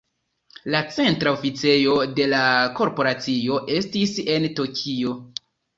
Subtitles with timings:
[0.75, 2.41] La centra oficejo de la
[2.81, 5.17] korporacio estis en Tokio.